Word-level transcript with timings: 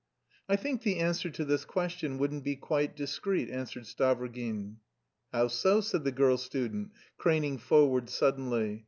"I 0.49 0.55
think 0.55 0.81
the 0.81 0.97
answer 0.97 1.29
to 1.29 1.45
this 1.45 1.63
question 1.63 2.17
wouldn't 2.17 2.43
be 2.43 2.55
quite 2.55 2.95
discreet," 2.95 3.51
answered 3.51 3.83
Stavrogin. 3.83 4.77
"How 5.31 5.47
so?" 5.47 5.79
said 5.79 6.05
the 6.05 6.11
girl 6.11 6.37
student, 6.39 6.89
craning 7.19 7.59
forward 7.59 8.09
suddenly. 8.09 8.79